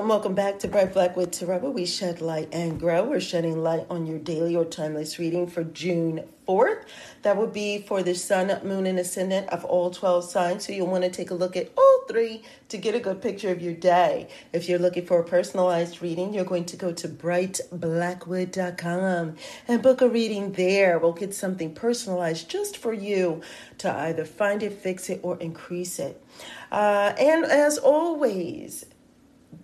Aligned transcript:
Welcome, 0.00 0.16
welcome 0.16 0.34
back 0.34 0.58
to 0.60 0.66
Bright 0.66 0.94
Blackwood 0.94 1.30
Tarot, 1.30 1.58
where 1.58 1.70
we 1.70 1.84
shed 1.84 2.22
light 2.22 2.48
and 2.52 2.80
grow. 2.80 3.04
We're 3.04 3.20
shedding 3.20 3.62
light 3.62 3.84
on 3.90 4.06
your 4.06 4.18
daily 4.18 4.56
or 4.56 4.64
timeless 4.64 5.18
reading 5.18 5.46
for 5.46 5.62
June 5.62 6.24
4th. 6.48 6.84
That 7.20 7.36
would 7.36 7.52
be 7.52 7.82
for 7.82 8.02
the 8.02 8.14
sun, 8.14 8.66
moon, 8.66 8.86
and 8.86 8.98
ascendant 8.98 9.50
of 9.50 9.62
all 9.66 9.90
12 9.90 10.24
signs. 10.24 10.66
So 10.66 10.72
you'll 10.72 10.86
want 10.86 11.04
to 11.04 11.10
take 11.10 11.30
a 11.30 11.34
look 11.34 11.54
at 11.54 11.70
all 11.76 12.04
three 12.08 12.42
to 12.70 12.78
get 12.78 12.94
a 12.94 12.98
good 12.98 13.20
picture 13.20 13.50
of 13.50 13.60
your 13.60 13.74
day. 13.74 14.28
If 14.54 14.70
you're 14.70 14.78
looking 14.78 15.04
for 15.04 15.20
a 15.20 15.24
personalized 15.24 16.00
reading, 16.00 16.32
you're 16.32 16.46
going 16.46 16.64
to 16.64 16.78
go 16.78 16.92
to 16.92 17.06
brightblackwood.com 17.06 19.36
and 19.68 19.82
book 19.82 20.00
a 20.00 20.08
reading 20.08 20.52
there. 20.52 20.98
We'll 20.98 21.12
get 21.12 21.34
something 21.34 21.74
personalized 21.74 22.48
just 22.48 22.78
for 22.78 22.94
you 22.94 23.42
to 23.76 23.94
either 23.94 24.24
find 24.24 24.62
it, 24.62 24.72
fix 24.72 25.10
it, 25.10 25.20
or 25.22 25.36
increase 25.40 25.98
it. 25.98 26.24
Uh, 26.72 27.12
and 27.18 27.44
as 27.44 27.76
always, 27.76 28.86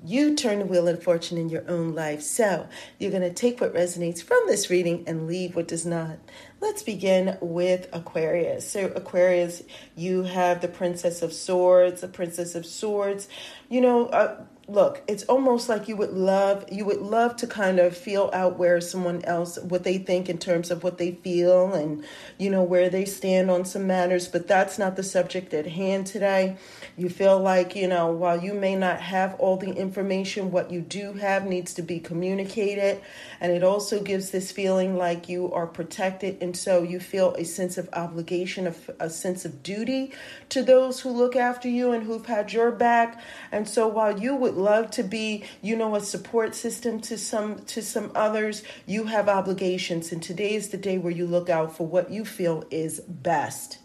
you 0.05 0.34
turn 0.34 0.61
the 0.61 0.66
wheel 0.66 0.89
of 0.89 1.02
fortune 1.02 1.39
in 1.39 1.48
your 1.48 1.69
own 1.69 1.95
life. 1.95 2.23
So 2.23 2.69
you're 2.98 3.10
going 3.10 3.23
to 3.23 3.33
take 3.33 3.60
what 3.60 3.74
resonates 3.74 4.23
from 4.23 4.41
this 4.47 4.70
reading 4.70 5.05
and 5.06 5.27
leave 5.27 5.56
what 5.56 5.69
does 5.69 5.84
not. 5.84 6.19
Let's 6.60 6.83
begin 6.83 7.37
with 7.41 7.88
Aquarius. 7.93 8.70
So, 8.70 8.87
Aquarius, 8.95 9.62
you 9.95 10.23
have 10.23 10.60
the 10.60 10.69
Princess 10.69 11.23
of 11.23 11.33
Swords, 11.33 12.01
the 12.01 12.09
Princess 12.09 12.55
of 12.55 12.65
Swords. 12.65 13.29
You 13.69 13.80
know, 13.80 14.07
uh, 14.07 14.45
look 14.69 15.01
it's 15.06 15.23
almost 15.25 15.69
like 15.69 15.87
you 15.87 15.95
would 15.95 16.12
love 16.12 16.65
you 16.73 16.84
would 16.84 17.01
love 17.01 17.37
to 17.37 17.47
kind 17.47 17.79
of 17.79 17.97
feel 17.97 18.30
out 18.33 18.59
where 18.59 18.80
someone 18.80 19.24
else 19.24 19.59
what 19.61 19.84
they 19.84 19.97
think 19.97 20.29
in 20.29 20.38
terms 20.38 20.73
of 20.73 20.83
what 20.83 20.98
they 20.98 21.12
feel 21.12 21.73
and 21.73 22.05
you 22.37 22.51
know 22.51 22.65
where 22.65 22.91
they 22.91 23.05
stand 23.05 23.48
on 23.48 23.65
some 23.65 23.87
matters 23.87 24.27
but 24.27 24.48
that's 24.48 24.77
not 24.77 24.97
the 24.97 25.02
subject 25.02 25.55
at 25.55 25.66
hand 25.66 26.07
today. 26.07 26.57
You 26.97 27.09
feel 27.09 27.38
like 27.38 27.77
you 27.77 27.87
know 27.87 28.10
while 28.10 28.43
you 28.43 28.55
may 28.55 28.74
not 28.74 29.01
have 29.01 29.34
all 29.38 29.57
the 29.57 29.73
information 29.73 30.51
what 30.51 30.71
you 30.71 30.80
do 30.80 31.12
have 31.12 31.46
needs 31.46 31.74
to 31.74 31.83
be 31.83 32.01
communicated 32.01 33.01
and 33.41 33.52
it 33.52 33.62
also 33.62 34.02
gives 34.02 34.30
this 34.30 34.51
feeling 34.51 34.96
like 34.96 35.29
you 35.29 35.52
are 35.52 35.66
protected 35.66 36.38
and 36.43 36.57
so 36.57 36.83
you 36.83 36.99
feel 36.99 37.35
a 37.35 37.45
sense 37.45 37.79
of 37.79 37.88
obligation 37.93 38.74
a 38.99 39.10
sense 39.10 39.45
of 39.45 39.62
duty 39.62 40.12
to 40.49 40.62
those 40.62 41.01
who 41.01 41.10
look 41.10 41.37
after 41.37 41.68
you 41.68 41.93
and 41.93 42.02
who've 42.02 42.27
had 42.27 42.52
your 42.52 42.73
back 42.73 43.21
and 43.52 43.68
so 43.68 43.87
while 43.87 44.18
you 44.18 44.35
would 44.35 44.55
love 44.57 44.90
to 44.93 45.02
be, 45.02 45.45
you 45.62 45.76
know, 45.76 45.95
a 45.95 46.01
support 46.01 46.54
system 46.54 47.01
to 47.02 47.18
some 47.18 47.65
to 47.66 47.82
some 47.82 48.10
others, 48.15 48.62
you 48.87 49.04
have 49.04 49.29
obligations 49.29 50.12
and 50.12 50.23
today 50.23 50.54
is 50.54 50.68
the 50.71 50.76
day 50.76 50.99
where 50.99 51.12
you 51.12 51.26
look 51.26 51.49
out 51.49 51.76
for 51.76 51.87
what 51.87 52.10
you 52.10 52.24
feel 52.24 52.65
is 52.71 53.01
best. 53.01 53.79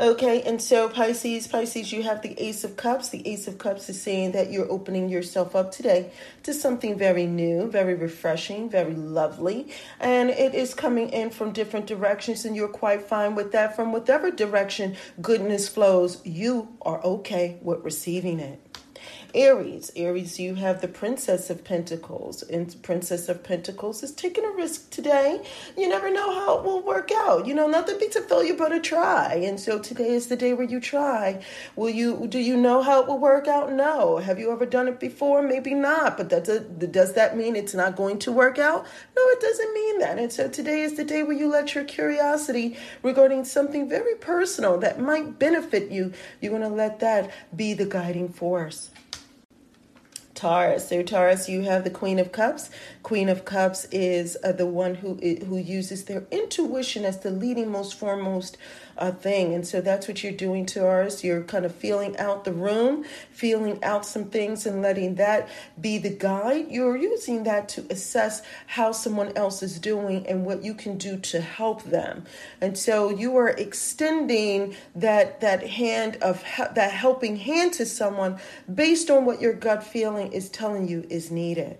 Okay, 0.00 0.42
and 0.42 0.62
so 0.62 0.88
Pisces, 0.88 1.48
Pisces, 1.48 1.92
you 1.92 2.04
have 2.04 2.22
the 2.22 2.40
Ace 2.40 2.62
of 2.62 2.76
Cups. 2.76 3.08
The 3.08 3.26
Ace 3.26 3.48
of 3.48 3.58
Cups 3.58 3.88
is 3.88 4.00
saying 4.00 4.30
that 4.30 4.52
you're 4.52 4.70
opening 4.70 5.08
yourself 5.08 5.56
up 5.56 5.72
today 5.72 6.12
to 6.44 6.54
something 6.54 6.96
very 6.96 7.26
new, 7.26 7.68
very 7.68 7.94
refreshing, 7.94 8.70
very 8.70 8.94
lovely. 8.94 9.72
And 9.98 10.30
it 10.30 10.54
is 10.54 10.72
coming 10.72 11.08
in 11.08 11.30
from 11.30 11.50
different 11.50 11.88
directions, 11.88 12.44
and 12.44 12.54
you're 12.54 12.68
quite 12.68 13.08
fine 13.08 13.34
with 13.34 13.50
that. 13.50 13.74
From 13.74 13.90
whatever 13.90 14.30
direction 14.30 14.94
goodness 15.20 15.68
flows, 15.68 16.24
you 16.24 16.68
are 16.82 17.02
okay 17.02 17.58
with 17.60 17.82
receiving 17.82 18.38
it. 18.38 18.60
Aries, 19.34 19.90
Aries, 19.94 20.40
you 20.40 20.54
have 20.54 20.80
the 20.80 20.88
Princess 20.88 21.50
of 21.50 21.62
Pentacles, 21.62 22.42
and 22.42 22.82
Princess 22.82 23.28
of 23.28 23.44
Pentacles 23.44 24.02
is 24.02 24.12
taking 24.12 24.42
a 24.42 24.50
risk 24.50 24.88
today. 24.88 25.42
You 25.76 25.86
never 25.86 26.10
know 26.10 26.34
how 26.34 26.58
it 26.58 26.64
will 26.64 26.80
work 26.80 27.10
out. 27.12 27.46
You 27.46 27.54
know, 27.54 27.66
nothing 27.66 27.98
beats 27.98 28.16
a 28.16 28.22
failure 28.22 28.54
but 28.54 28.72
a 28.72 28.80
try. 28.80 29.34
And 29.34 29.60
so 29.60 29.78
today 29.78 30.14
is 30.14 30.28
the 30.28 30.36
day 30.36 30.54
where 30.54 30.66
you 30.66 30.80
try. 30.80 31.44
Will 31.76 31.90
you? 31.90 32.26
Do 32.26 32.38
you 32.38 32.56
know 32.56 32.80
how 32.82 33.02
it 33.02 33.06
will 33.06 33.18
work 33.18 33.48
out? 33.48 33.70
No. 33.70 34.16
Have 34.16 34.38
you 34.38 34.50
ever 34.50 34.64
done 34.64 34.88
it 34.88 34.98
before? 34.98 35.42
Maybe 35.42 35.74
not. 35.74 36.16
But 36.16 36.30
that 36.30 36.44
does, 36.44 36.62
does 36.62 37.12
that 37.12 37.36
mean 37.36 37.54
it's 37.54 37.74
not 37.74 37.96
going 37.96 38.18
to 38.20 38.32
work 38.32 38.58
out? 38.58 38.86
No, 39.14 39.22
it 39.28 39.40
doesn't 39.40 39.74
mean 39.74 39.98
that. 39.98 40.18
And 40.18 40.32
so 40.32 40.48
today 40.48 40.80
is 40.80 40.96
the 40.96 41.04
day 41.04 41.22
where 41.22 41.36
you 41.36 41.50
let 41.50 41.74
your 41.74 41.84
curiosity 41.84 42.78
regarding 43.02 43.44
something 43.44 43.90
very 43.90 44.14
personal 44.14 44.78
that 44.78 45.00
might 45.00 45.38
benefit 45.38 45.90
you. 45.90 46.14
You're 46.40 46.58
going 46.58 46.62
to 46.62 46.74
let 46.74 47.00
that 47.00 47.30
be 47.54 47.74
the 47.74 47.84
guiding 47.84 48.30
force. 48.30 48.90
Taurus. 50.38 50.88
So 50.88 51.02
Taurus, 51.02 51.48
you 51.48 51.62
have 51.62 51.82
the 51.82 51.90
Queen 51.90 52.20
of 52.20 52.30
Cups. 52.30 52.70
Queen 53.08 53.30
of 53.30 53.46
Cups 53.46 53.86
is 53.90 54.36
uh, 54.44 54.52
the 54.52 54.66
one 54.66 54.96
who 54.96 55.14
who 55.14 55.56
uses 55.56 56.04
their 56.04 56.26
intuition 56.30 57.06
as 57.06 57.20
the 57.20 57.30
leading, 57.30 57.72
most 57.72 57.94
foremost 57.94 58.58
uh, 58.98 59.12
thing. 59.12 59.54
And 59.54 59.66
so 59.66 59.80
that's 59.80 60.06
what 60.06 60.22
you're 60.22 60.30
doing 60.30 60.66
Taurus. 60.66 61.24
You're 61.24 61.42
kind 61.44 61.64
of 61.64 61.74
feeling 61.74 62.18
out 62.18 62.44
the 62.44 62.52
room, 62.52 63.06
feeling 63.30 63.82
out 63.82 64.04
some 64.04 64.26
things, 64.26 64.66
and 64.66 64.82
letting 64.82 65.14
that 65.14 65.48
be 65.80 65.96
the 65.96 66.10
guide. 66.10 66.66
You're 66.70 66.98
using 66.98 67.44
that 67.44 67.70
to 67.70 67.86
assess 67.88 68.42
how 68.66 68.92
someone 68.92 69.34
else 69.34 69.62
is 69.62 69.78
doing 69.78 70.26
and 70.26 70.44
what 70.44 70.62
you 70.62 70.74
can 70.74 70.98
do 70.98 71.16
to 71.16 71.40
help 71.40 71.84
them. 71.84 72.24
And 72.60 72.76
so 72.76 73.08
you 73.08 73.38
are 73.38 73.48
extending 73.48 74.74
that 74.94 75.40
that 75.40 75.66
hand 75.66 76.18
of 76.20 76.44
that 76.74 76.92
helping 76.92 77.36
hand 77.36 77.72
to 77.72 77.86
someone 77.86 78.38
based 78.74 79.10
on 79.10 79.24
what 79.24 79.40
your 79.40 79.54
gut 79.54 79.82
feeling 79.82 80.30
is 80.30 80.50
telling 80.50 80.86
you 80.86 81.06
is 81.08 81.30
needed. 81.30 81.78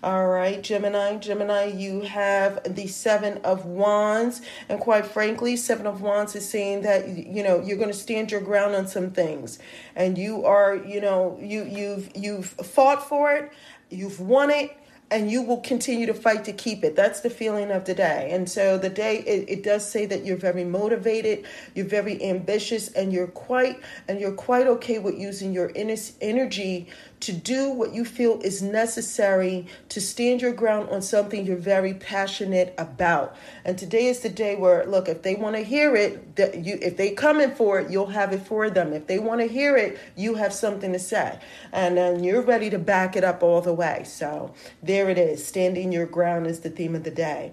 All 0.00 0.28
right, 0.28 0.62
Gemini, 0.62 1.16
Gemini, 1.16 1.64
you 1.64 2.02
have 2.02 2.62
the 2.76 2.86
Seven 2.86 3.38
of 3.38 3.66
Wands. 3.66 4.40
And 4.68 4.78
quite 4.78 5.06
frankly, 5.06 5.56
Seven 5.56 5.88
of 5.88 6.02
Wands 6.02 6.36
is 6.36 6.48
saying 6.48 6.82
that, 6.82 7.08
you 7.08 7.42
know, 7.42 7.60
you're 7.60 7.76
going 7.76 7.90
to 7.90 7.94
stand 7.94 8.30
your 8.30 8.40
ground 8.40 8.76
on 8.76 8.86
some 8.86 9.10
things. 9.10 9.58
And 9.96 10.16
you 10.16 10.44
are, 10.44 10.76
you 10.76 11.00
know, 11.00 11.36
you, 11.42 11.64
you've, 11.64 12.12
you've 12.14 12.46
fought 12.46 13.08
for 13.08 13.32
it. 13.32 13.50
You've 13.90 14.20
won 14.20 14.50
it 14.50 14.76
and 15.10 15.30
you 15.30 15.42
will 15.42 15.60
continue 15.60 16.06
to 16.06 16.14
fight 16.14 16.44
to 16.44 16.52
keep 16.52 16.84
it. 16.84 16.94
That's 16.94 17.20
the 17.20 17.30
feeling 17.30 17.70
of 17.70 17.84
the 17.84 17.94
day. 17.94 18.28
And 18.30 18.48
so 18.48 18.76
the 18.76 18.90
day 18.90 19.18
it, 19.20 19.48
it, 19.48 19.62
does 19.62 19.88
say 19.88 20.04
that 20.06 20.24
you're 20.24 20.36
very 20.36 20.64
motivated, 20.64 21.46
you're 21.74 21.86
very 21.86 22.22
ambitious, 22.22 22.88
and 22.88 23.12
you're 23.12 23.28
quite 23.28 23.80
and 24.06 24.20
you're 24.20 24.32
quite 24.32 24.66
okay 24.66 24.98
with 24.98 25.18
using 25.18 25.52
your 25.52 25.72
energy 25.74 26.88
to 27.20 27.32
do 27.32 27.70
what 27.70 27.92
you 27.92 28.04
feel 28.04 28.40
is 28.42 28.62
necessary 28.62 29.66
to 29.88 30.00
stand 30.00 30.40
your 30.40 30.52
ground 30.52 30.88
on 30.90 31.02
something 31.02 31.44
you're 31.44 31.56
very 31.56 31.94
passionate 31.94 32.74
about. 32.78 33.36
And 33.64 33.76
today 33.76 34.06
is 34.06 34.20
the 34.20 34.28
day 34.28 34.56
where, 34.56 34.86
look, 34.86 35.08
if 35.08 35.22
they 35.22 35.34
want 35.34 35.56
to 35.56 35.62
hear 35.62 35.96
it, 35.96 36.36
that 36.36 36.64
you, 36.64 36.78
if 36.80 36.96
they 36.96 37.10
coming 37.10 37.50
for 37.50 37.80
it, 37.80 37.90
you'll 37.90 38.06
have 38.06 38.32
it 38.32 38.42
for 38.42 38.70
them. 38.70 38.92
If 38.92 39.06
they 39.06 39.18
want 39.18 39.40
to 39.40 39.48
hear 39.48 39.76
it, 39.76 39.98
you 40.16 40.34
have 40.36 40.52
something 40.52 40.92
to 40.92 40.98
say, 40.98 41.38
and 41.72 41.96
then 41.96 42.22
you're 42.22 42.42
ready 42.42 42.70
to 42.70 42.78
back 42.78 43.16
it 43.16 43.24
up 43.24 43.42
all 43.42 43.60
the 43.60 43.72
way. 43.72 44.02
So 44.04 44.54
there 44.82 45.10
it 45.10 45.18
is. 45.18 45.46
Standing 45.46 45.92
your 45.92 46.06
ground 46.06 46.46
is 46.46 46.60
the 46.60 46.70
theme 46.70 46.94
of 46.94 47.04
the 47.04 47.10
day. 47.10 47.52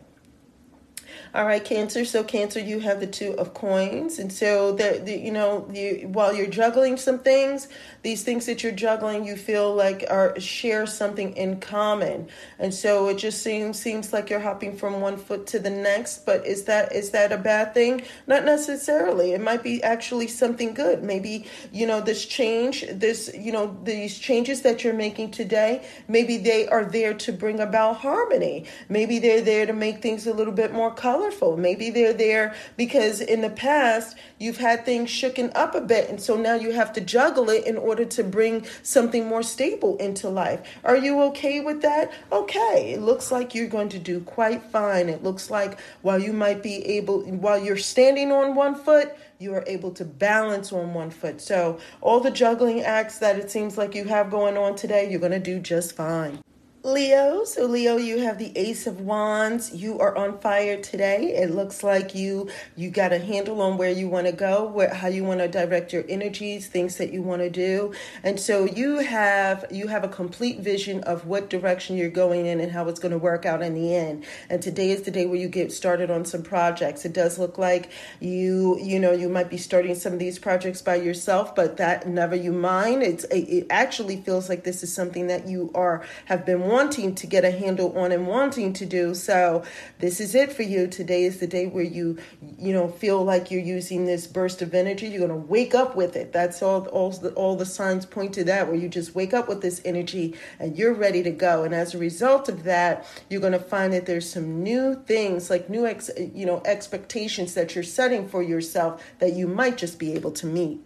All 1.34 1.46
right, 1.46 1.64
Cancer. 1.64 2.06
So 2.06 2.24
Cancer, 2.24 2.60
you 2.60 2.80
have 2.80 3.00
the 3.00 3.08
two 3.08 3.34
of 3.34 3.54
coins, 3.54 4.20
and 4.20 4.32
so 4.32 4.74
that 4.74 5.08
you 5.08 5.32
know, 5.32 5.70
you 5.74 6.08
while 6.12 6.34
you're 6.34 6.48
juggling 6.48 6.98
some 6.98 7.20
things, 7.20 7.68
these 8.04 8.24
things 8.24 8.46
that 8.46 8.64
you're 8.64 8.72
juggling, 8.72 9.26
you 9.26 9.36
feel 9.36 9.74
like 9.74 10.06
are 10.10 10.40
share 10.40 10.86
something 10.86 11.36
in 11.36 11.60
common, 11.60 12.30
and 12.60 12.74
so 12.74 13.10
it 13.10 13.18
just 13.18 13.42
seems 13.42 13.80
seems 13.80 14.14
like 14.14 14.30
you're 14.30 14.40
hopping 14.40 14.76
from 14.76 15.02
one 15.02 15.18
foot 15.18 15.48
to 15.48 15.60
the 15.60 15.70
next. 15.70 16.26
But 16.26 16.46
is 16.46 16.66
that 16.66 16.94
is 16.94 17.12
that 17.12 17.32
a 17.32 17.38
bad 17.38 17.74
thing? 17.74 18.04
Not 18.28 18.46
necessarily. 18.46 19.34
It 19.34 19.42
might 19.42 19.64
be 19.64 19.84
actually 19.84 20.28
something 20.28 20.74
good. 20.74 21.04
Maybe 21.04 21.48
you 21.72 21.86
know 21.88 22.02
this 22.02 22.26
change, 22.26 22.86
this 22.92 23.32
you 23.36 23.52
know 23.52 23.78
these 23.84 24.18
changes 24.18 24.62
that 24.62 24.84
you're 24.84 24.94
making 24.94 25.32
today. 25.32 25.86
Maybe 26.08 26.38
they 26.38 26.68
are 26.68 26.86
there 26.86 27.14
to 27.14 27.34
bring 27.34 27.60
about 27.60 27.98
harmony. 27.98 28.66
Maybe 28.90 29.20
they're 29.20 29.42
there 29.42 29.66
to 29.66 29.74
make 29.74 30.02
things 30.02 30.28
a 30.28 30.34
little 30.34 30.54
bit 30.54 30.74
more 30.74 30.92
colorful. 31.06 31.56
Maybe 31.56 31.92
they're 31.92 32.14
there 32.14 32.56
because 32.78 33.22
in 33.22 33.42
the 33.42 33.52
past 33.52 34.18
you've 34.40 34.58
had 34.58 34.86
things 34.86 35.12
shooken 35.12 35.52
up 35.54 35.76
a 35.76 35.82
bit, 35.82 36.10
and 36.10 36.20
so 36.20 36.36
now 36.36 36.56
you 36.56 36.72
have 36.72 36.92
to 36.94 37.00
juggle 37.00 37.48
it 37.52 37.68
in 37.68 37.78
order 37.78 38.06
to 38.06 38.24
bring 38.24 38.66
something 38.82 39.28
more 39.28 39.44
stable 39.44 39.98
into 39.98 40.28
life. 40.28 40.62
Are 40.84 40.98
you 40.98 41.22
okay 41.26 41.60
with 41.60 41.84
that? 41.84 42.12
Okay, 42.32 42.94
it 42.96 43.02
looks 43.02 43.32
like 43.32 43.54
you're 43.54 43.68
going 43.68 43.90
to 43.90 44.00
do 44.00 44.20
quite 44.22 44.64
fine. 44.64 45.08
It 45.08 45.22
looks 45.22 45.52
like 45.52 45.80
while 46.02 46.18
you 46.18 46.34
might 46.34 46.64
be 46.64 46.84
able, 46.98 47.22
while 47.22 47.64
you're 47.64 47.78
standing 47.78 48.32
on 48.32 48.56
one 48.56 48.74
foot, 48.74 49.16
you 49.38 49.54
are 49.54 49.64
able 49.68 49.92
to 49.92 50.06
balance 50.06 50.74
on 50.74 50.96
one 50.96 51.12
foot. 51.12 51.40
So, 51.40 51.78
all 52.02 52.20
the 52.20 52.32
juggling 52.32 52.82
acts 52.82 53.20
that 53.20 53.38
it 53.38 53.52
seems 53.52 53.78
like 53.78 53.94
you 53.94 54.06
have 54.06 54.32
going 54.32 54.58
on 54.58 54.76
today, 54.76 55.08
you're 55.08 55.20
going 55.20 55.40
to 55.44 55.52
do 55.54 55.60
just 55.60 55.96
fine. 55.96 56.40
Leo. 56.86 57.44
So, 57.46 57.66
Leo, 57.66 57.98
you 57.98 58.20
have 58.20 58.38
the 58.38 58.56
Ace 58.56 58.86
of 58.86 59.02
Wands. 59.02 59.74
You 59.74 60.00
are 60.00 60.16
on 60.16 60.38
fire 60.38 60.80
today. 60.80 61.34
It 61.34 61.50
looks 61.50 61.82
like 61.82 62.14
you 62.14 62.48
you 62.76 62.92
got 62.92 63.12
a 63.12 63.18
handle 63.18 63.60
on 63.64 63.80
where 63.80 63.90
you 63.90 64.08
want 64.08 64.28
to 64.28 64.32
go, 64.32 64.66
where 64.66 64.94
how 64.94 65.08
you 65.08 65.24
want 65.24 65.40
to 65.40 65.48
direct 65.48 65.92
your 65.92 66.04
energies, 66.08 66.68
things 66.68 66.98
that 66.98 67.12
you 67.12 67.24
want 67.24 67.42
to 67.42 67.50
do, 67.50 67.92
and 68.22 68.40
so 68.40 68.66
you 68.66 69.00
have 69.00 69.66
you 69.72 69.88
have 69.88 70.04
a 70.04 70.08
complete 70.08 70.60
vision 70.60 71.04
of 71.06 71.26
what 71.26 71.50
direction 71.50 71.98
you're 71.98 72.12
going 72.12 72.46
in 72.46 72.60
and 72.60 72.72
how 72.72 72.88
it's 72.88 73.00
going 73.00 73.14
to 73.14 73.18
work 73.18 73.48
out 73.48 73.64
in 73.64 73.74
the 73.74 73.96
end. 73.96 74.24
And 74.52 74.62
today 74.62 74.92
is 74.92 75.02
the 75.02 75.12
day 75.12 75.26
where 75.26 75.40
you 75.40 75.48
get 75.48 75.72
started 75.72 76.12
on 76.12 76.24
some 76.24 76.44
projects. 76.44 77.04
It 77.04 77.14
does 77.14 77.40
look 77.40 77.58
like 77.58 77.90
you 78.20 78.78
you 78.80 79.00
know 79.00 79.12
you 79.12 79.28
might 79.28 79.50
be 79.50 79.58
starting 79.58 79.96
some 79.96 80.14
of 80.14 80.20
these 80.20 80.38
projects 80.38 80.84
by 80.84 80.98
yourself, 80.98 81.56
but 81.56 81.78
that 81.78 82.08
never 82.08 82.36
you 82.36 82.52
mind. 82.52 83.02
It's 83.02 83.24
it 83.32 83.66
actually 83.72 84.18
feels 84.18 84.50
like 84.50 84.64
this 84.64 84.84
is 84.84 84.94
something 84.94 85.26
that 85.28 85.48
you 85.48 85.72
are 85.74 86.06
have 86.26 86.46
been 86.46 86.75
wanting 86.76 87.16
to 87.16 87.26
get 87.26 87.46
a 87.46 87.52
handle 87.52 87.98
on 87.98 88.12
and 88.12 88.28
wanting 88.28 88.74
to 88.74 88.86
do. 88.86 89.16
So 89.16 89.64
this 90.00 90.20
is 90.20 90.36
it 90.36 90.52
for 90.52 90.64
you. 90.64 90.88
Today 90.88 91.24
is 91.24 91.40
the 91.40 91.48
day 91.48 91.68
where 91.68 91.86
you, 91.86 92.18
you 92.60 92.74
know, 92.74 92.90
feel 92.90 93.24
like 93.24 93.50
you're 93.50 93.62
using 93.62 94.04
this 94.04 94.28
burst 94.28 94.62
of 94.62 94.74
energy. 94.74 95.08
You're 95.08 95.26
going 95.26 95.42
to 95.42 95.48
wake 95.48 95.74
up 95.74 95.96
with 95.96 96.18
it. 96.18 96.34
That's 96.34 96.62
all, 96.62 96.86
all 96.88 97.12
the, 97.12 97.30
all 97.36 97.56
the 97.56 97.66
signs 97.66 98.06
point 98.06 98.34
to 98.34 98.44
that, 98.44 98.68
where 98.68 98.76
you 98.76 98.90
just 98.90 99.16
wake 99.16 99.34
up 99.34 99.48
with 99.48 99.62
this 99.62 99.82
energy 99.86 100.36
and 100.60 100.78
you're 100.78 100.94
ready 100.94 101.24
to 101.24 101.32
go. 101.32 101.64
And 101.64 101.74
as 101.74 101.96
a 101.96 101.98
result 101.98 102.50
of 102.50 102.66
that, 102.66 103.08
you're 103.30 103.40
going 103.40 103.54
to 103.54 103.60
find 103.60 103.94
that 103.94 104.06
there's 104.06 104.30
some 104.30 104.62
new 104.62 105.02
things, 105.08 105.50
like 105.50 105.70
new, 105.70 105.86
ex, 105.86 106.10
you 106.18 106.46
know, 106.46 106.62
expectations 106.66 107.54
that 107.54 107.74
you're 107.74 107.86
setting 107.86 108.28
for 108.28 108.44
yourself 108.44 109.02
that 109.20 109.32
you 109.32 109.48
might 109.48 109.78
just 109.78 109.98
be 109.98 110.12
able 110.12 110.32
to 110.32 110.46
meet. 110.46 110.82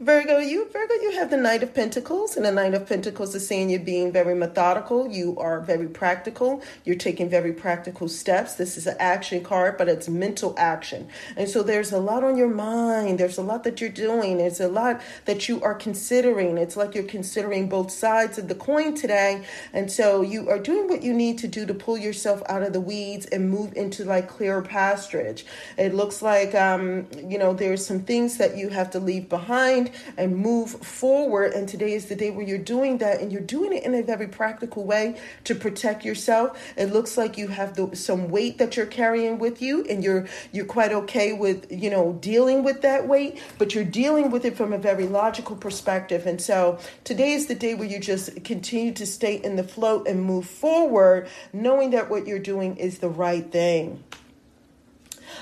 Virgo, 0.00 0.38
you 0.38 0.66
Virgo, 0.72 0.94
you 0.94 1.10
have 1.10 1.28
the 1.28 1.36
Knight 1.36 1.62
of 1.62 1.74
Pentacles, 1.74 2.34
and 2.34 2.46
the 2.46 2.50
Knight 2.50 2.72
of 2.72 2.88
Pentacles 2.88 3.34
is 3.34 3.46
saying 3.46 3.68
you're 3.68 3.80
being 3.80 4.10
very 4.10 4.34
methodical. 4.34 5.06
You 5.06 5.36
are 5.36 5.60
very 5.60 5.88
practical. 5.88 6.62
You're 6.86 6.96
taking 6.96 7.28
very 7.28 7.52
practical 7.52 8.08
steps. 8.08 8.54
This 8.54 8.78
is 8.78 8.86
an 8.86 8.96
action 8.98 9.44
card, 9.44 9.76
but 9.76 9.90
it's 9.90 10.08
mental 10.08 10.54
action, 10.56 11.10
and 11.36 11.50
so 11.50 11.62
there's 11.62 11.92
a 11.92 11.98
lot 11.98 12.24
on 12.24 12.38
your 12.38 12.48
mind. 12.48 13.20
There's 13.20 13.36
a 13.36 13.42
lot 13.42 13.62
that 13.64 13.82
you're 13.82 13.90
doing. 13.90 14.38
There's 14.38 14.58
a 14.58 14.68
lot 14.68 15.02
that 15.26 15.50
you 15.50 15.60
are 15.60 15.74
considering. 15.74 16.56
It's 16.56 16.78
like 16.78 16.94
you're 16.94 17.04
considering 17.04 17.68
both 17.68 17.90
sides 17.90 18.38
of 18.38 18.48
the 18.48 18.54
coin 18.54 18.94
today, 18.94 19.44
and 19.74 19.92
so 19.92 20.22
you 20.22 20.48
are 20.48 20.58
doing 20.58 20.88
what 20.88 21.02
you 21.02 21.12
need 21.12 21.36
to 21.40 21.46
do 21.46 21.66
to 21.66 21.74
pull 21.74 21.98
yourself 21.98 22.42
out 22.48 22.62
of 22.62 22.72
the 22.72 22.80
weeds 22.80 23.26
and 23.26 23.50
move 23.50 23.74
into 23.76 24.06
like 24.06 24.30
clearer 24.30 24.62
pasturage. 24.62 25.42
It 25.76 25.92
looks 25.92 26.22
like 26.22 26.54
um, 26.54 27.06
you 27.22 27.36
know 27.36 27.52
there's 27.52 27.84
some 27.84 28.00
things 28.00 28.38
that 28.38 28.56
you 28.56 28.70
have 28.70 28.88
to 28.92 28.98
leave 28.98 29.28
behind 29.28 29.89
and 30.16 30.36
move 30.36 30.70
forward. 30.70 31.52
And 31.52 31.68
today 31.68 31.94
is 31.94 32.06
the 32.06 32.16
day 32.16 32.30
where 32.30 32.46
you're 32.46 32.58
doing 32.58 32.98
that 32.98 33.20
and 33.20 33.32
you're 33.32 33.40
doing 33.40 33.72
it 33.72 33.84
in 33.84 33.94
a 33.94 34.02
very 34.02 34.26
practical 34.26 34.84
way 34.84 35.20
to 35.44 35.54
protect 35.54 36.04
yourself. 36.04 36.58
It 36.76 36.92
looks 36.92 37.16
like 37.16 37.38
you 37.38 37.48
have 37.48 37.74
the, 37.74 37.94
some 37.96 38.28
weight 38.28 38.58
that 38.58 38.76
you're 38.76 38.86
carrying 38.86 39.38
with 39.38 39.62
you 39.62 39.84
and 39.84 40.02
you're 40.02 40.26
you're 40.52 40.66
quite 40.66 40.92
okay 40.92 41.32
with, 41.32 41.70
you 41.70 41.90
know, 41.90 42.18
dealing 42.20 42.62
with 42.62 42.82
that 42.82 43.06
weight, 43.06 43.42
but 43.58 43.74
you're 43.74 43.84
dealing 43.84 44.30
with 44.30 44.44
it 44.44 44.56
from 44.56 44.72
a 44.72 44.78
very 44.78 45.06
logical 45.06 45.56
perspective. 45.56 46.26
And 46.26 46.40
so 46.40 46.78
today 47.04 47.32
is 47.32 47.46
the 47.46 47.54
day 47.54 47.74
where 47.74 47.88
you 47.88 47.98
just 47.98 48.42
continue 48.44 48.92
to 48.94 49.06
stay 49.06 49.36
in 49.36 49.56
the 49.56 49.64
float 49.64 50.06
and 50.06 50.22
move 50.22 50.46
forward, 50.46 51.28
knowing 51.52 51.90
that 51.90 52.10
what 52.10 52.26
you're 52.26 52.38
doing 52.38 52.76
is 52.76 52.98
the 52.98 53.08
right 53.08 53.50
thing. 53.50 54.02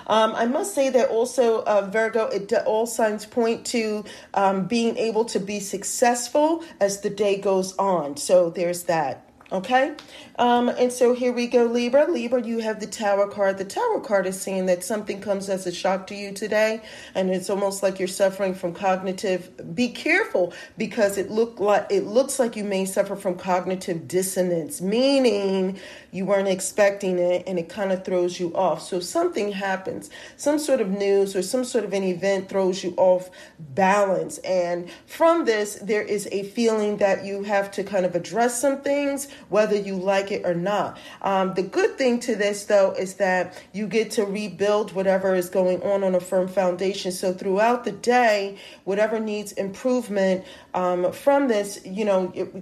Um, 0.08 0.34
I 0.34 0.46
must 0.46 0.74
say 0.74 0.88
that 0.90 1.10
also, 1.10 1.62
uh, 1.64 1.88
Virgo, 1.92 2.26
it, 2.26 2.52
all 2.66 2.86
signs 2.86 3.26
point 3.26 3.66
to 3.66 4.04
um, 4.34 4.66
being 4.66 4.96
able 4.96 5.24
to 5.26 5.38
be 5.38 5.60
successful 5.60 6.64
as 6.80 7.00
the 7.02 7.10
day 7.10 7.38
goes 7.38 7.76
on. 7.76 8.16
So 8.16 8.50
there's 8.50 8.84
that. 8.84 9.27
Okay. 9.50 9.94
Um, 10.38 10.68
and 10.68 10.92
so 10.92 11.14
here 11.14 11.32
we 11.32 11.46
go, 11.46 11.64
Libra. 11.64 12.10
Libra, 12.10 12.42
you 12.42 12.58
have 12.58 12.80
the 12.80 12.86
Tower 12.86 13.26
card. 13.26 13.56
The 13.56 13.64
Tower 13.64 13.98
card 14.00 14.26
is 14.26 14.38
saying 14.38 14.66
that 14.66 14.84
something 14.84 15.22
comes 15.22 15.48
as 15.48 15.66
a 15.66 15.72
shock 15.72 16.06
to 16.08 16.14
you 16.14 16.32
today, 16.32 16.82
and 17.14 17.30
it's 17.30 17.48
almost 17.48 17.82
like 17.82 17.98
you're 17.98 18.08
suffering 18.08 18.52
from 18.52 18.74
cognitive. 18.74 19.74
Be 19.74 19.88
careful 19.88 20.52
because 20.76 21.16
it 21.16 21.30
look 21.30 21.60
like 21.60 21.86
it 21.90 22.04
looks 22.04 22.38
like 22.38 22.56
you 22.56 22.64
may 22.64 22.84
suffer 22.84 23.16
from 23.16 23.36
cognitive 23.36 24.06
dissonance, 24.06 24.82
meaning 24.82 25.78
you 26.10 26.26
weren't 26.26 26.48
expecting 26.48 27.18
it 27.18 27.44
and 27.46 27.58
it 27.58 27.68
kind 27.68 27.92
of 27.92 28.04
throws 28.04 28.38
you 28.38 28.54
off. 28.54 28.82
So 28.82 29.00
something 29.00 29.52
happens, 29.52 30.10
some 30.36 30.58
sort 30.58 30.80
of 30.80 30.88
news 30.88 31.34
or 31.34 31.42
some 31.42 31.64
sort 31.64 31.84
of 31.84 31.92
an 31.94 32.02
event 32.02 32.48
throws 32.50 32.84
you 32.84 32.94
off 32.98 33.30
balance, 33.58 34.36
and 34.38 34.90
from 35.06 35.46
this 35.46 35.76
there 35.76 36.02
is 36.02 36.28
a 36.32 36.42
feeling 36.44 36.98
that 36.98 37.24
you 37.24 37.44
have 37.44 37.70
to 37.72 37.82
kind 37.82 38.04
of 38.04 38.14
address 38.14 38.60
some 38.60 38.82
things 38.82 39.26
whether 39.48 39.76
you 39.76 39.96
like 39.96 40.30
it 40.30 40.44
or 40.44 40.54
not. 40.54 40.98
Um, 41.22 41.54
the 41.54 41.62
good 41.62 41.96
thing 41.96 42.20
to 42.20 42.36
this, 42.36 42.64
though, 42.64 42.92
is 42.92 43.14
that 43.14 43.60
you 43.72 43.86
get 43.86 44.10
to 44.12 44.24
rebuild 44.24 44.92
whatever 44.92 45.34
is 45.34 45.48
going 45.48 45.82
on 45.82 46.04
on 46.04 46.14
a 46.14 46.20
firm 46.20 46.48
foundation. 46.48 47.12
So 47.12 47.32
throughout 47.32 47.84
the 47.84 47.92
day, 47.92 48.58
whatever 48.84 49.18
needs 49.20 49.52
improvement 49.52 50.44
um, 50.74 51.12
from 51.12 51.48
this, 51.48 51.80
you 51.84 52.04
know, 52.04 52.32
it, 52.34 52.52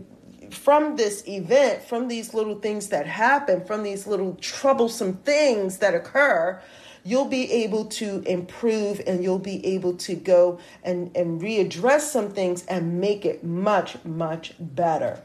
from 0.52 0.96
this 0.96 1.26
event, 1.26 1.82
from 1.82 2.08
these 2.08 2.34
little 2.34 2.58
things 2.60 2.88
that 2.88 3.06
happen, 3.06 3.64
from 3.64 3.82
these 3.82 4.06
little 4.06 4.36
troublesome 4.40 5.14
things 5.18 5.78
that 5.78 5.94
occur, 5.94 6.60
you'll 7.04 7.26
be 7.26 7.50
able 7.52 7.84
to 7.84 8.22
improve 8.22 9.00
and 9.06 9.22
you'll 9.22 9.38
be 9.38 9.64
able 9.64 9.94
to 9.94 10.14
go 10.14 10.58
and, 10.82 11.16
and 11.16 11.40
readdress 11.40 12.00
some 12.00 12.30
things 12.30 12.66
and 12.66 13.00
make 13.00 13.24
it 13.24 13.44
much, 13.44 13.96
much 14.04 14.54
better. 14.58 15.20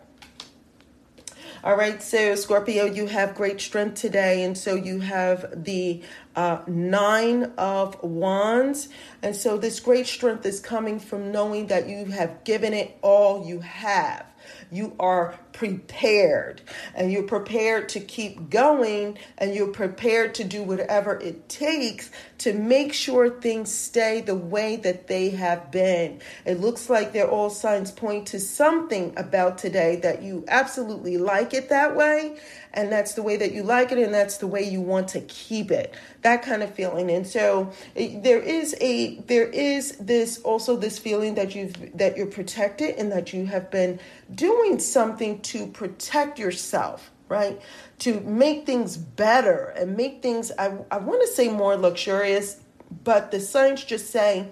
All 1.63 1.75
right, 1.75 2.02
so 2.02 2.34
Scorpio, 2.34 2.86
you 2.86 3.06
have 3.06 3.36
great 3.36 3.62
strength 3.62 4.02
today, 4.02 4.44
and 4.44 4.58
so 4.58 4.74
you 4.74 5.00
have 5.02 5.63
the 5.63 6.02
uh, 6.36 6.63
nine 6.66 7.52
of 7.56 8.02
wands, 8.02 8.90
and 9.22 9.36
so 9.36 9.60
this 9.60 9.80
great 9.80 10.08
strength 10.08 10.44
is 10.44 10.60
coming 10.60 11.00
from 11.00 11.31
knowing 11.31 11.68
that 11.68 11.88
you 11.88 12.06
have 12.06 12.44
given 12.46 12.74
it 12.74 12.98
all 13.04 13.46
you 13.46 13.60
have. 13.60 14.25
You 14.71 14.95
are 15.00 15.39
prepared 15.53 16.62
and 16.95 17.12
you're 17.12 17.24
prepared 17.24 17.89
to 17.89 18.00
keep 18.00 18.50
going 18.50 19.18
and 19.38 19.53
you're 19.53 19.68
prepared 19.68 20.36
to 20.36 20.44
do 20.44 20.63
whatever 20.63 21.19
it 21.19 21.50
takes 21.50 22.09
to 22.39 22.53
make 22.53 22.94
sure 22.94 23.30
things 23.30 23.74
stay 23.74 24.21
the 24.21 24.36
way 24.36 24.77
that 24.77 25.07
they 25.07 25.30
have 25.31 25.71
been. 25.71 26.19
It 26.45 26.59
looks 26.59 26.89
like 26.89 27.13
they're 27.13 27.30
all 27.30 27.50
signs 27.50 27.92
point 27.92 28.27
to 28.27 28.39
something 28.39 29.13
about 29.18 29.57
today 29.57 29.98
that 29.98 30.24
you 30.24 30.44
absolutely 30.48 31.18
like 31.18 31.54
it 31.54 31.69
that 31.69 31.95
way 31.95 32.38
and 32.73 32.91
that's 32.91 33.13
the 33.13 33.23
way 33.23 33.38
that 33.38 33.51
you 33.53 33.63
like 33.63 33.91
it 33.91 33.97
and 33.97 34.13
that's 34.13 34.38
the 34.38 34.47
way 34.47 34.62
you 34.62 34.81
want 34.81 35.07
to 35.07 35.21
keep 35.21 35.71
it 35.71 35.94
that 36.21 36.41
kind 36.41 36.63
of 36.63 36.73
feeling 36.73 37.09
and 37.09 37.27
so 37.27 37.71
there 37.95 38.39
is 38.39 38.75
a 38.81 39.15
there 39.21 39.47
is 39.47 39.97
this 39.97 40.39
also 40.39 40.75
this 40.75 40.97
feeling 40.97 41.35
that 41.35 41.56
you've 41.56 41.97
that 41.97 42.18
you're 42.18 42.27
protected 42.27 42.95
and 42.95 43.12
that 43.12 43.33
you 43.33 43.45
have 43.45 43.69
been 43.71 44.00
doing 44.33 44.79
something 44.79 45.39
to 45.41 45.68
protect 45.68 46.39
yourself, 46.39 47.12
right? 47.27 47.62
To 48.00 48.19
make 48.21 48.65
things 48.65 48.97
better 48.97 49.73
and 49.77 49.95
make 49.95 50.21
things, 50.21 50.51
I, 50.57 50.77
I 50.89 50.97
want 50.97 51.21
to 51.21 51.27
say 51.27 51.50
more 51.50 51.75
luxurious, 51.75 52.59
but 53.03 53.31
the 53.31 53.39
signs 53.39 53.83
just 53.83 54.09
say 54.09 54.50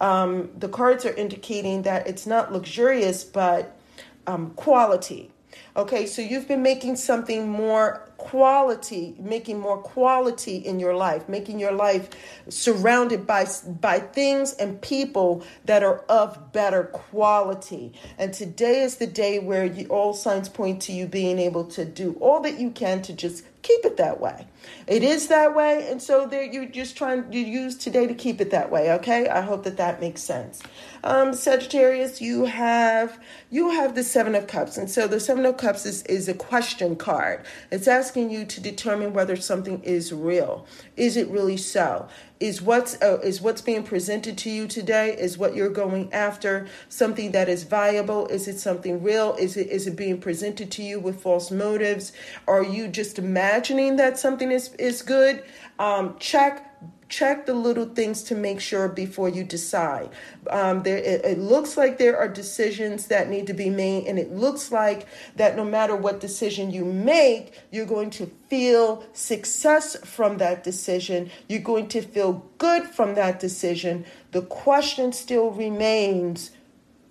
um, 0.00 0.50
the 0.58 0.68
cards 0.68 1.04
are 1.04 1.14
indicating 1.14 1.82
that 1.82 2.06
it's 2.06 2.26
not 2.26 2.52
luxurious, 2.52 3.24
but 3.24 3.78
um, 4.26 4.50
quality. 4.50 5.30
Okay, 5.76 6.06
so 6.06 6.20
you've 6.20 6.46
been 6.46 6.62
making 6.62 6.96
something 6.96 7.48
more 7.48 8.10
quality, 8.18 9.14
making 9.18 9.58
more 9.58 9.78
quality 9.78 10.56
in 10.56 10.78
your 10.78 10.94
life, 10.94 11.28
making 11.28 11.58
your 11.58 11.72
life 11.72 12.10
surrounded 12.48 13.26
by 13.26 13.46
by 13.80 13.98
things 13.98 14.52
and 14.54 14.80
people 14.80 15.42
that 15.64 15.82
are 15.82 15.98
of 16.08 16.52
better 16.52 16.84
quality. 16.84 17.92
And 18.18 18.32
today 18.32 18.82
is 18.82 18.96
the 18.96 19.06
day 19.06 19.38
where 19.38 19.64
you, 19.64 19.86
all 19.88 20.14
signs 20.14 20.48
point 20.48 20.82
to 20.82 20.92
you 20.92 21.06
being 21.06 21.38
able 21.38 21.64
to 21.68 21.84
do 21.84 22.16
all 22.20 22.40
that 22.40 22.60
you 22.60 22.70
can 22.70 23.02
to 23.02 23.12
just 23.12 23.44
keep 23.62 23.84
it 23.84 23.96
that 23.96 24.20
way. 24.20 24.46
It 24.86 25.02
is 25.02 25.28
that 25.28 25.54
way, 25.54 25.88
and 25.90 26.02
so 26.02 26.26
there 26.26 26.42
you're 26.42 26.66
just 26.66 26.96
trying 26.96 27.30
to 27.30 27.38
use 27.38 27.76
today 27.76 28.06
to 28.06 28.14
keep 28.14 28.40
it 28.40 28.50
that 28.50 28.70
way. 28.70 28.92
Okay, 28.92 29.28
I 29.28 29.40
hope 29.40 29.64
that 29.64 29.76
that 29.76 30.00
makes 30.00 30.20
sense. 30.20 30.62
Um, 31.04 31.32
Sagittarius, 31.32 32.20
you 32.20 32.44
have 32.44 33.18
you 33.50 33.70
have 33.70 33.94
the 33.94 34.04
Seven 34.04 34.34
of 34.34 34.46
Cups, 34.46 34.76
and 34.76 34.90
so 34.90 35.06
the 35.06 35.20
Seven 35.20 35.46
of 35.46 35.56
Cups 35.56 35.86
is 35.86 36.02
is 36.04 36.28
a 36.28 36.34
question 36.34 36.96
card. 36.96 37.44
It's 37.70 37.88
asking 37.88 38.30
you 38.30 38.44
to 38.46 38.60
determine 38.60 39.12
whether 39.12 39.36
something 39.36 39.82
is 39.82 40.12
real. 40.12 40.66
Is 40.96 41.16
it 41.16 41.28
really 41.28 41.56
so? 41.56 42.08
Is 42.42 42.60
what's 42.60 43.00
uh, 43.00 43.18
is 43.22 43.40
what's 43.40 43.62
being 43.62 43.84
presented 43.84 44.36
to 44.36 44.50
you 44.50 44.66
today 44.66 45.16
is 45.18 45.38
what 45.38 45.54
you're 45.54 45.70
going 45.70 46.12
after 46.12 46.66
something 46.88 47.32
that 47.32 47.48
is 47.48 47.62
viable 47.62 48.26
is 48.26 48.48
it 48.48 48.58
something 48.58 49.02
real 49.02 49.34
is 49.38 49.56
it 49.56 49.68
is 49.68 49.86
it 49.86 49.96
being 49.96 50.20
presented 50.20 50.70
to 50.70 50.82
you 50.82 50.98
with 50.98 51.20
false 51.20 51.50
motives 51.50 52.12
are 52.48 52.64
you 52.64 52.88
just 52.88 53.18
imagining 53.18 53.96
that 53.96 54.18
something 54.18 54.50
is 54.50 54.72
is 54.74 55.02
good? 55.02 55.42
Um, 55.78 56.16
check 56.18 56.71
check 57.12 57.44
the 57.44 57.52
little 57.52 57.84
things 57.84 58.22
to 58.22 58.34
make 58.34 58.58
sure 58.58 58.88
before 58.88 59.28
you 59.28 59.44
decide. 59.44 60.08
Um, 60.48 60.82
there, 60.82 60.96
it, 60.96 61.22
it 61.24 61.38
looks 61.38 61.76
like 61.76 61.98
there 61.98 62.16
are 62.16 62.26
decisions 62.26 63.08
that 63.08 63.28
need 63.28 63.46
to 63.48 63.52
be 63.52 63.68
made, 63.68 64.06
and 64.06 64.18
it 64.18 64.32
looks 64.32 64.72
like 64.72 65.06
that 65.36 65.54
no 65.54 65.62
matter 65.62 65.94
what 65.94 66.20
decision 66.20 66.70
you 66.70 66.86
make, 66.86 67.60
you're 67.70 67.84
going 67.84 68.08
to 68.10 68.26
feel 68.48 69.04
success 69.12 69.94
from 70.06 70.38
that 70.38 70.64
decision. 70.64 71.30
You're 71.48 71.60
going 71.60 71.88
to 71.88 72.00
feel 72.00 72.46
good 72.56 72.84
from 72.84 73.14
that 73.14 73.38
decision. 73.38 74.06
The 74.30 74.42
question 74.42 75.12
still 75.12 75.50
remains 75.50 76.50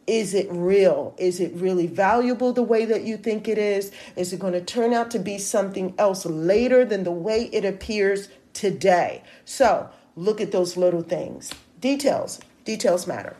is 0.07 0.33
it 0.33 0.47
real? 0.49 1.13
Is 1.17 1.39
it 1.39 1.53
really 1.53 1.85
valuable 1.87 2.53
the 2.53 2.63
way 2.63 2.85
that 2.85 3.03
you 3.03 3.17
think 3.17 3.47
it 3.47 3.57
is? 3.57 3.91
Is 4.15 4.33
it 4.33 4.39
going 4.39 4.53
to 4.53 4.61
turn 4.61 4.93
out 4.93 5.11
to 5.11 5.19
be 5.19 5.37
something 5.37 5.93
else 5.97 6.25
later 6.25 6.83
than 6.83 7.03
the 7.03 7.11
way 7.11 7.45
it 7.53 7.63
appears 7.63 8.27
today? 8.53 9.23
So 9.45 9.89
look 10.15 10.41
at 10.41 10.51
those 10.51 10.77
little 10.77 11.01
things. 11.03 11.51
Details. 11.79 12.39
Details 12.65 13.07
matter. 13.07 13.35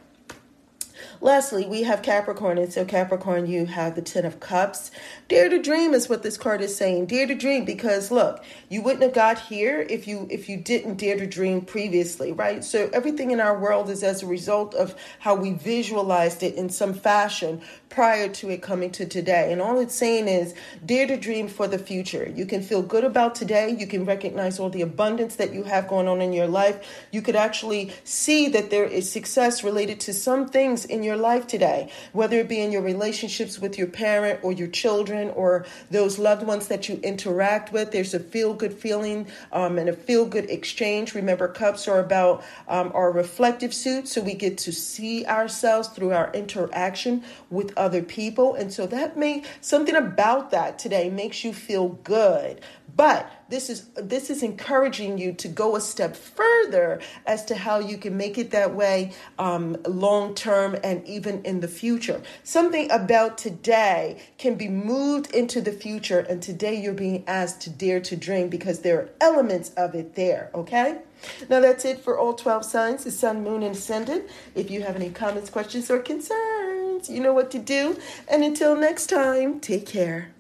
Lastly, 1.20 1.65
we 1.65 1.84
have 1.84 2.01
Capricorn, 2.01 2.58
and 2.58 2.72
so 2.72 2.86
Capricorn, 2.86 3.48
you 3.48 3.65
have 3.65 3.96
the 3.96 4.01
Ten 4.01 4.25
of 4.25 4.39
Cups. 4.39 4.91
Dare 5.27 5.50
to 5.50 5.62
dream 5.62 5.93
is 5.93 6.10
what 6.10 6.24
this 6.24 6.38
card 6.38 6.62
is 6.62 6.75
saying. 6.75 7.05
Dare 7.08 7.27
to 7.27 7.36
dream 7.36 7.65
because 7.65 8.12
look, 8.12 8.43
you 8.70 8.81
wouldn't 8.81 9.03
have 9.03 9.13
got 9.13 9.39
here 9.39 9.86
if 9.89 10.08
you 10.08 10.27
if 10.29 10.50
you 10.50 10.58
didn't 10.58 10.96
dare 10.96 11.17
to 11.17 11.27
dream 11.27 11.62
previously, 11.62 12.31
right? 12.31 12.63
So 12.63 12.89
everything 12.93 13.31
in 13.31 13.39
our 13.39 13.58
world 13.58 13.89
is 13.89 14.03
as 14.03 14.24
a 14.24 14.27
result 14.27 14.74
of 14.75 14.96
how 15.20 15.36
we 15.36 15.53
visualized 15.53 16.43
it 16.43 16.55
in 16.55 16.70
some 16.70 16.93
fashion 16.93 17.62
prior 17.89 18.29
to 18.29 18.50
it 18.50 18.62
coming 18.62 18.89
to 18.91 19.05
today. 19.05 19.51
And 19.51 19.62
all 19.62 19.79
it's 19.79 19.96
saying 19.96 20.27
is 20.27 20.55
dare 20.86 21.08
to 21.08 21.17
dream 21.17 21.48
for 21.48 21.67
the 21.67 21.77
future. 21.77 22.31
You 22.34 22.46
can 22.46 22.62
feel 22.62 22.81
good 22.81 23.03
about 23.03 23.36
today. 23.36 23.75
You 23.77 23.86
can 23.86 24.05
recognize 24.05 24.60
all 24.60 24.70
the 24.70 24.81
abundance 24.81 25.36
that 25.36 25.53
you 25.53 25.63
have 25.63 25.88
going 25.88 26.08
on 26.08 26.22
in 26.22 26.34
your 26.34 26.48
life. 26.48 27.05
You 27.12 27.22
could 27.22 27.36
actually 27.36 27.93
see 28.03 28.48
that 28.50 28.70
there 28.70 28.86
is 28.86 29.12
success 29.12 29.63
related 29.63 30.00
to 30.01 30.13
some 30.13 30.48
things 30.48 30.86
in 30.91 31.03
your 31.03 31.17
life 31.17 31.48
today, 31.48 31.89
whether 32.13 32.38
it 32.39 32.50
be 32.50 32.62
in 32.62 32.71
your 32.71 32.81
relationships 32.81 33.57
with 33.60 33.77
your 33.77 33.88
parent 33.88 34.39
or 34.43 34.51
your 34.51 34.67
children 34.67 35.29
or 35.29 35.65
those 35.89 36.19
loved 36.19 36.45
ones 36.45 36.67
that 36.67 36.89
you 36.89 37.00
interact 37.03 37.71
with. 37.71 37.91
There's 37.91 38.13
a 38.13 38.19
feel 38.19 38.53
good 38.53 38.74
feeling 38.74 39.27
um, 39.51 39.77
and 39.77 39.89
a 39.89 39.93
feel 39.93 40.25
good 40.25 40.50
exchange. 40.50 41.15
Remember, 41.15 41.48
cups 41.48 41.88
are 41.88 42.00
about 42.00 42.43
um, 42.67 42.91
our 42.93 43.12
reflective 43.12 43.74
suit, 43.74 44.07
so 44.07 44.21
we 44.21 44.33
get 44.33 44.57
to 44.60 44.71
see 44.71 45.25
ourselves 45.25 45.88
through 45.88 46.12
our 46.12 46.31
interaction 46.33 47.24
with 47.50 47.74
other 47.77 48.01
people. 48.01 48.53
And 48.55 48.71
so 48.71 48.86
that 48.88 49.17
may 49.17 49.43
something 49.62 49.95
about 49.95 50.51
that 50.51 50.77
today 50.77 51.10
makes 51.10 51.43
you 51.43 51.53
feel 51.53 51.89
good. 52.03 52.62
But 52.95 53.31
this 53.51 53.70
is 53.70 53.88
this 53.96 54.29
is 54.29 54.41
encouraging 54.41 55.17
you 55.17 55.34
to 55.34 55.48
go 55.48 55.75
a 55.75 55.81
step 55.81 56.15
further 56.15 57.00
as 57.27 57.46
to 57.46 57.55
how 57.55 57.79
you 57.79 57.98
can 57.98 58.17
make 58.17 58.38
it 58.38 58.51
that 58.51 58.74
way 58.74 59.12
um, 59.38 59.77
long 59.86 60.34
term 60.34 60.77
and 60.84 61.05
even 61.05 61.43
in 61.43 61.60
the 61.60 61.67
future. 61.67 62.22
Something 62.43 62.89
about 62.89 63.38
today 63.38 64.22
can 64.38 64.55
be 64.55 64.70
moved 64.70 65.36
into 65.36 65.62
the 65.62 65.74
future, 65.74 66.20
and 66.20 66.41
today 66.41 66.81
you're 66.81 66.93
being 66.93 67.24
asked 67.27 67.62
to 67.62 67.70
dare 67.70 68.00
to 68.00 68.15
dream 68.15 68.48
because 68.48 68.79
there 68.79 69.00
are 69.00 69.10
elements 69.20 69.70
of 69.72 69.93
it 69.93 70.15
there. 70.15 70.50
Okay. 70.55 71.00
Now 71.50 71.60
that's 71.60 71.86
it 71.86 72.00
for 72.00 72.17
all 72.17 72.34
12 72.34 72.65
signs, 72.65 73.03
the 73.03 73.12
sun, 73.12 73.43
moon, 73.43 73.62
and 73.62 73.75
ascendant. 73.75 74.24
If 74.55 74.72
you 74.72 74.81
have 74.81 74.96
any 74.96 75.12
comments, 75.12 75.50
questions, 75.50 75.91
or 75.91 76.00
concerns, 76.00 77.10
you 77.10 77.20
know 77.20 77.34
what 77.34 77.51
to 77.51 77.60
do. 77.60 78.00
And 78.27 78.43
until 78.43 78.75
next 78.75 79.08
time, 79.08 79.60
take 79.60 79.86
care. 79.86 80.34